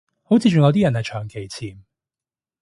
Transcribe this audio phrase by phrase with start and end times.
[0.23, 1.77] 好似仲有啲人係長期潛